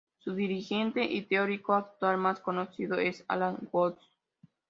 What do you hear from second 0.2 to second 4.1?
dirigente y teórico actual más conocido es Alan Woods.